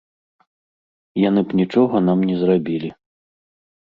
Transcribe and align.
Яны 1.29 1.41
б 1.51 1.61
нічога 1.61 1.95
нам 2.07 2.19
не 2.31 2.35
зрабілі. 2.41 2.89